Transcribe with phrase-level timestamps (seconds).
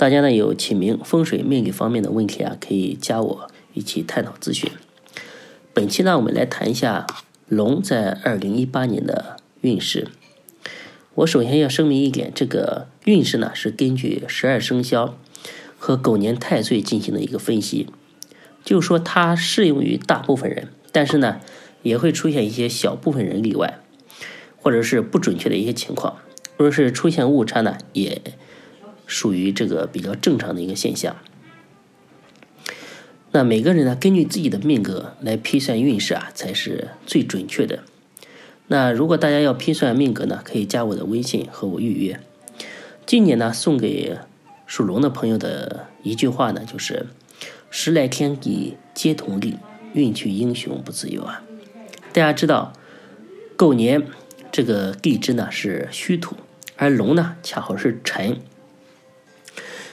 [0.00, 3.50] 大家呢有起名、风水、命理方面的问题啊，可以加我。
[3.74, 4.70] 一起探讨咨询。
[5.74, 7.06] 本期呢，我们来谈一下
[7.48, 10.08] 龙在二零一八年的运势。
[11.16, 15.18] 我首先要声明一点，这个运势呢是根据十二生肖
[15.78, 17.86] 和狗年太岁进行的一个分析，
[18.64, 21.42] 就说它适用于大部分人，但是呢
[21.82, 23.78] 也会出现一些小部分人例外，
[24.56, 26.16] 或者是不准确的一些情况。
[26.56, 28.22] 若是出现误差呢，也
[29.10, 31.16] 属于这个比较正常的一个现象。
[33.32, 37.80] 那每个人呢，根据自己的命格来批算运势啊，才是最准确的。
[38.68, 42.20] 那如果大家要批算命格呢，可以加我的微信和我预约。
[43.04, 44.16] 今年呢，送给
[44.66, 47.06] 属龙的朋友的一句话呢，就是
[47.68, 49.56] “时来天地皆同力，
[49.92, 51.42] 运去英雄不自由”啊。
[52.12, 52.72] 大家知道，
[53.56, 54.06] 狗年
[54.52, 56.36] 这个地支呢是虚土，
[56.76, 58.38] 而龙呢恰好是辰，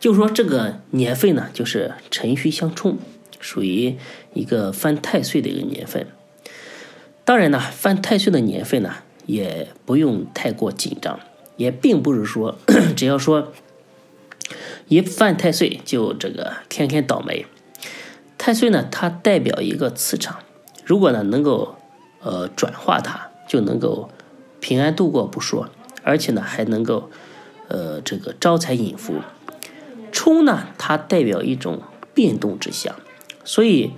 [0.00, 2.98] 就说这个年份呢就是辰戌相冲。
[3.40, 3.96] 属于
[4.34, 6.08] 一个犯太岁的一个年份，
[7.24, 11.20] 当然呢，犯太岁的年份呢，也不用太过紧张，
[11.56, 12.58] 也并不是说
[12.96, 13.52] 只要说
[14.88, 17.46] 一犯太岁就这个天天倒霉。
[18.36, 20.40] 太岁呢，它代表一个磁场，
[20.84, 21.76] 如果呢能够
[22.20, 24.10] 呃转化它，就能够
[24.58, 25.70] 平安度过不说，
[26.02, 27.08] 而且呢还能够
[27.68, 29.14] 呃这个招财引福。
[30.12, 31.82] 冲呢，它代表一种
[32.14, 32.94] 变动之象。
[33.44, 33.92] 所以，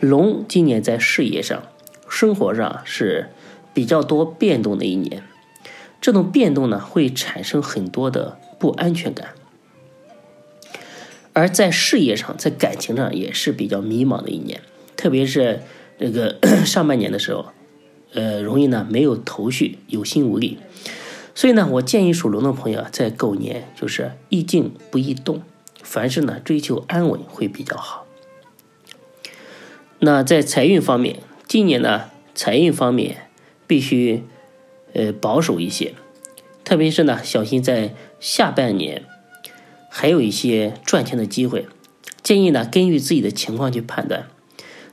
[0.00, 1.62] 龙今年在事业上、
[2.08, 3.30] 生活上是
[3.74, 5.22] 比较多变动的一年。
[6.00, 9.28] 这种变动呢，会产生很多的不安全感。
[11.32, 14.60] 而在事业上、在感情上也是比较迷茫的一年，
[14.96, 15.62] 特别是
[15.98, 16.36] 这个
[16.66, 17.46] 上半年的时候，
[18.12, 20.58] 呃，容易呢没有头绪、有心无力。
[21.34, 25.42] 所以呢，我建议属龙的朋友在狗年就是宜静不宜动，
[25.82, 28.06] 凡事呢追求安稳会比较好。
[29.98, 33.28] 那在财运方面，今年呢，财运方面
[33.66, 34.24] 必须
[34.94, 35.94] 呃保守一些，
[36.64, 39.04] 特别是呢，小心在下半年
[39.88, 41.66] 还有一些赚钱的机会。
[42.22, 44.28] 建议呢，根据自己的情况去判断，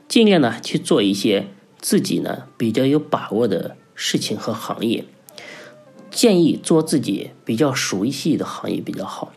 [0.06, 1.46] 尽量呢去做一些
[1.80, 5.04] 自己呢比较有把握的事情和行业。
[6.10, 9.32] 建议做自己比较熟悉的行业比较好。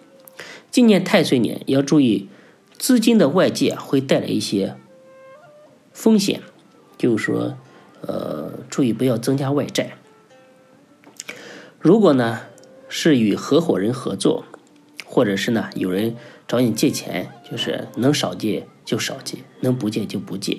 [0.73, 2.27] 今年太岁年要注意，
[2.79, 4.75] 资金的外界会带来一些。
[5.91, 6.41] 风险
[6.97, 7.55] 就是说，
[8.01, 9.95] 呃，注意不要增加外债。
[11.79, 12.39] 如果呢
[12.89, 14.45] 是与合伙人合作，
[15.05, 16.15] 或者是呢有人
[16.47, 20.57] 找你借钱，就是能少借就少借，能不借就不借，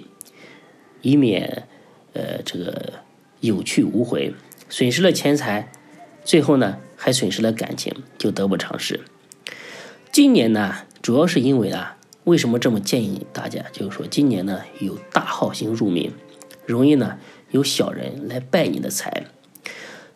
[1.03, 1.67] 以免
[2.13, 2.93] 呃这个
[3.41, 4.33] 有去无回，
[4.69, 5.73] 损失了钱财，
[6.23, 9.01] 最后呢还损失了感情，就得不偿失。
[10.15, 11.97] 今年呢，主要是因为啊。
[12.23, 13.65] 为什么这么建议大家？
[13.73, 16.13] 就是说，今年呢有大号星入命，
[16.67, 17.19] 容易呢
[17.51, 19.27] 有小人来拜你的财。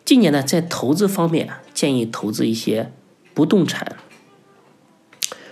[0.05, 2.93] 今年呢在投资方面，建议投资一些
[3.33, 3.97] 不动产，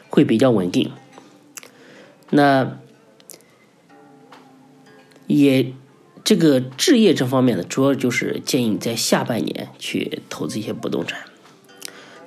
[0.10, 0.94] 会比较稳定。
[2.30, 2.80] 那
[5.28, 5.74] 也
[6.24, 11.27] 这个置业这方面呢，主要就是建议在下半年去投资一些不动产。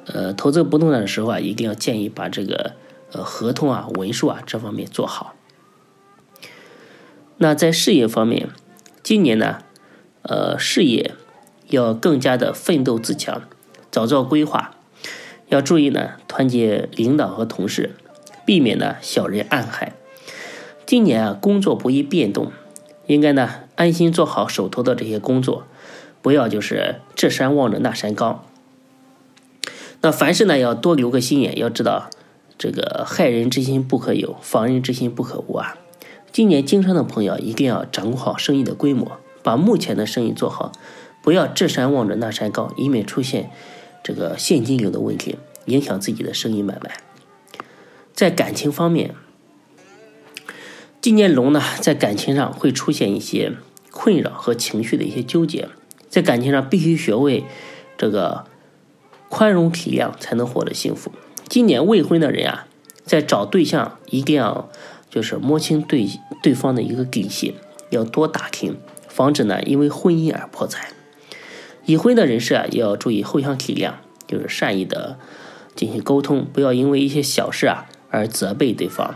[0.06, 2.72] 呃，投资不动产的时候啊，一定要建议把这个。
[3.12, 5.34] 呃，合同啊，文书啊，这方面做好。
[7.38, 8.50] 那在事业方面，
[9.02, 9.64] 今年呢，
[10.22, 11.16] 呃，事业
[11.70, 13.42] 要更加的奋斗自强，
[13.90, 14.76] 早做规划。
[15.48, 17.96] 要注意呢，团结领导和同事，
[18.46, 19.94] 避免呢小人暗害。
[20.86, 22.52] 今年啊，工作不易变动，
[23.08, 25.64] 应该呢安心做好手头的这些工作，
[26.22, 28.44] 不要就是这山望着那山高。
[30.02, 32.10] 那凡事呢，要多留个心眼，要知道。
[32.58, 35.78] 这个害人之心不可有，防人之心不可无啊！
[36.30, 39.12] 今年经商的朋友一定要掌握好生意的规模，
[39.42, 40.70] 把目前的生意做好，
[41.22, 43.50] 不要这山望着那山高，以免出现
[44.02, 46.98] 这个现金流的问题，影响自己的生意买卖。
[48.12, 49.14] 在感情方面，
[51.00, 53.54] 今年龙呢，在感情上会出现一些
[53.90, 55.70] 困扰和情绪的一些纠结，
[56.10, 57.44] 在感情上必须学会
[57.96, 58.44] 这个
[59.30, 61.10] 宽容体谅，才能获得幸福。
[61.48, 62.66] 今年未婚的人啊，
[63.04, 64.68] 在找对象一定要
[65.08, 66.06] 就是摸清对
[66.42, 67.54] 对方的一个底细，
[67.88, 68.76] 要多打听，
[69.08, 70.88] 防止呢因为婚姻而破财。
[71.86, 73.94] 已婚的人士啊，要注意互相体谅，
[74.26, 75.18] 就是善意的
[75.74, 79.14] 进行沟通，不要因为一些小事啊而责备对方。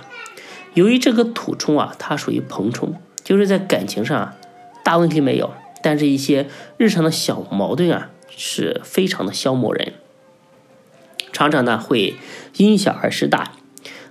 [0.74, 4.36] 由于这个土冲啊，它属于朋冲，就是在感情上啊
[4.84, 5.52] 大问题没有，
[5.82, 9.92] 但是一些日常的小矛盾啊是非常的消磨人，
[11.34, 12.14] 常常呢会
[12.56, 13.52] 因小而失大。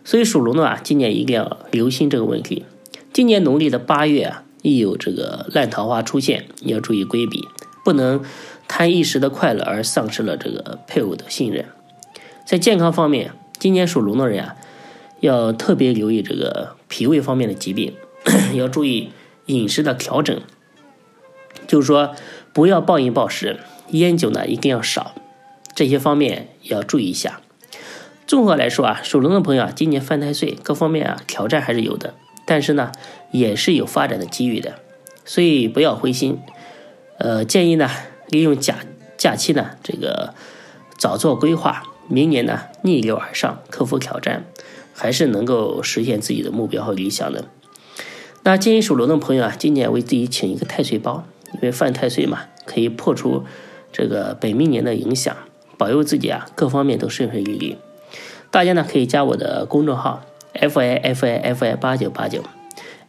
[0.06, 2.66] 所以属龙的啊，今年一定要留心这个问题。
[3.12, 7.48] 今年农历的八月啊，亦有这个烂桃花出现，要注意规避，
[7.86, 8.22] 不能
[8.68, 11.66] 贪一时的快乐而丧失了这个配偶的信任。
[12.46, 14.56] 在健康方面，今年属龙的人啊，
[15.22, 17.94] 要特别留意这个脾胃方面的疾病，
[18.54, 19.12] 要注意
[19.46, 20.38] 饮食的调整。
[21.66, 22.14] 就是说，
[22.52, 23.60] 不要暴饮暴食，
[23.92, 25.16] 烟酒呢一定要少，
[25.76, 27.42] 这些方面要注意一下。
[28.26, 32.16] 综合来说啊，属龙的朋友啊，今年犯太岁，各方面啊挑战还是有的，
[32.46, 32.92] 但是呢，
[33.32, 34.80] 也是有发展的机遇的，
[35.26, 36.40] 所以不要灰心。
[37.18, 37.90] 呃，建议呢，
[38.30, 38.78] 利用假
[39.18, 40.34] 假期呢，这个
[40.98, 44.46] 早做规划，明年呢逆流而上，克服挑战，
[44.94, 47.46] 还是能够实现自己的目标和理想的。
[48.44, 53.44] 那建议属龙的朋友啊，今年为自己请一个太岁包，因为犯太岁嘛，可以破除
[53.92, 55.36] 这个本命年的影响，
[55.84, 57.78] 保佑自己啊各方面都顺顺利利。
[58.52, 62.42] 大家呢可以加我的公众号 f i f i f i 八九八九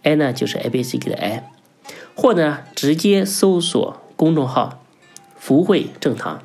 [0.03, 1.49] ，i 呢就是 a b c d 的 i，
[2.17, 4.83] 或者直接搜索公众号
[5.39, 6.43] “福慧正堂”。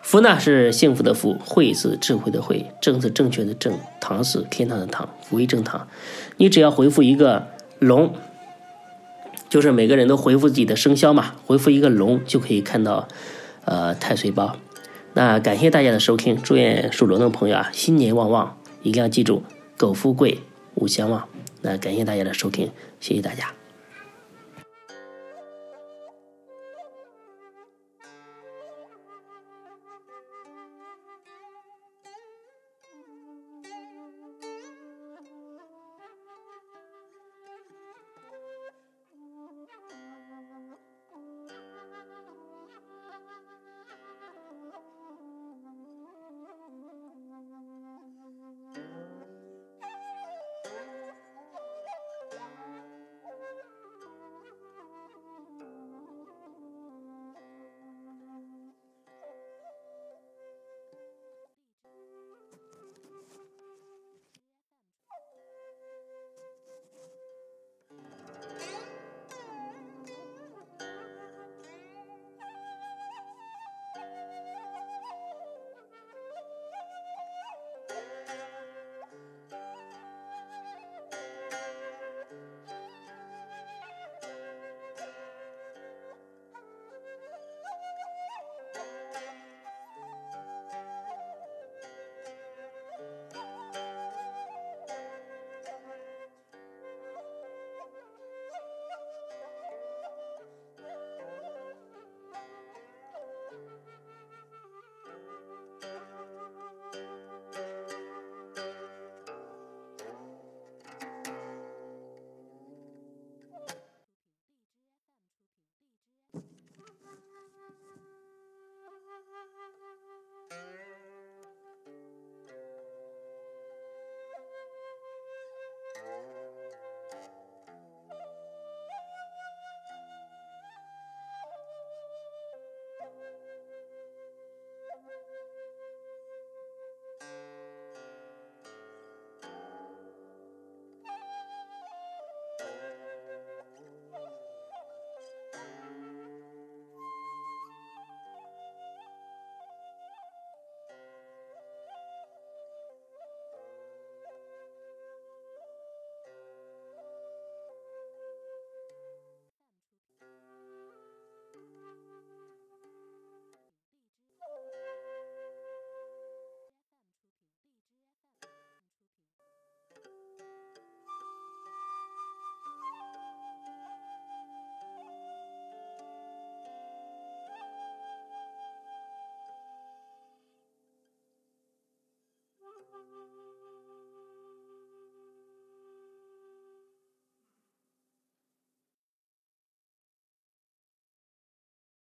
[0.00, 5.86] 福呢是幸福的福，慧是智慧的慧，正是正确的正，堂是天堂的堂，福慧正堂。
[6.38, 7.48] 你只要回复一个
[7.78, 8.14] 龙，
[9.50, 13.06] 就是每个人都回复自己的生肖嘛，回复一个龙就可以看到
[13.66, 14.56] 呃太岁包。
[15.18, 19.42] 那感谢大家的收听，祝愿属龙的朋友啊新年旺旺，一定要记住
[19.76, 20.38] 苟富贵
[20.76, 21.28] 勿相忘。
[21.60, 22.70] 那感谢大家的收听，
[23.00, 23.57] 谢谢大家。